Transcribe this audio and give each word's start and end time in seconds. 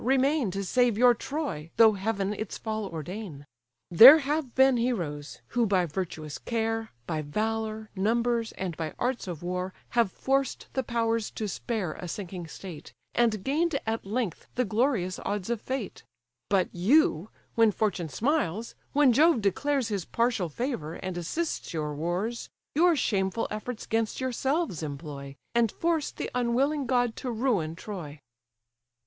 remain, 0.03 0.49
To 0.49 0.63
save 0.63 0.97
your 0.97 1.13
Troy, 1.13 1.69
though 1.77 1.93
heaven 1.93 2.33
its 2.33 2.57
fall 2.57 2.87
ordain? 2.87 3.45
There 3.91 4.17
have 4.17 4.55
been 4.55 4.77
heroes, 4.77 5.41
who, 5.49 5.67
by 5.67 5.85
virtuous 5.85 6.39
care, 6.39 6.91
By 7.05 7.21
valour, 7.21 7.91
numbers, 7.95 8.51
and 8.53 8.75
by 8.75 8.95
arts 8.97 9.27
of 9.27 9.43
war, 9.43 9.75
Have 9.89 10.11
forced 10.11 10.65
the 10.73 10.81
powers 10.81 11.29
to 11.29 11.47
spare 11.47 11.93
a 11.93 12.07
sinking 12.07 12.47
state, 12.47 12.93
And 13.13 13.43
gain'd 13.43 13.79
at 13.85 14.03
length 14.03 14.47
the 14.55 14.65
glorious 14.65 15.19
odds 15.19 15.51
of 15.51 15.61
fate: 15.61 16.01
But 16.49 16.69
you, 16.73 17.29
when 17.53 17.71
fortune 17.71 18.09
smiles, 18.09 18.73
when 18.93 19.13
Jove 19.13 19.39
declares 19.39 19.89
His 19.89 20.05
partial 20.05 20.49
favour, 20.49 20.95
and 20.95 21.15
assists 21.15 21.75
your 21.75 21.93
wars, 21.93 22.49
Your 22.73 22.95
shameful 22.95 23.47
efforts 23.51 23.85
'gainst 23.85 24.19
yourselves 24.19 24.81
employ, 24.81 25.35
And 25.53 25.71
force 25.71 26.09
the 26.09 26.31
unwilling 26.33 26.87
god 26.87 27.15
to 27.17 27.29
ruin 27.29 27.75
Troy." 27.75 28.19